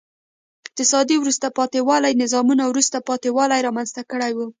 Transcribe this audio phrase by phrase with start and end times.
[0.67, 4.39] اقتصادي وروسته پاتې والي نظامي وروسته پاتې والی رامنځته کړی و.